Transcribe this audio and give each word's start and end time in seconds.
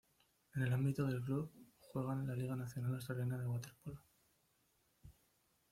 En 0.55 0.63
el 0.63 0.73
ámbito 0.73 1.05
del 1.05 1.21
club, 1.21 1.51
juega 1.79 2.13
en 2.13 2.25
la 2.25 2.33
Liga 2.35 2.55
Nacional 2.55 2.95
Australiana 2.95 3.37
de 3.37 3.45
Waterpolo. 3.45 4.01